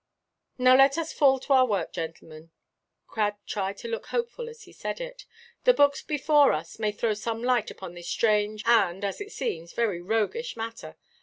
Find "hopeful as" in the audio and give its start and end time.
4.07-4.63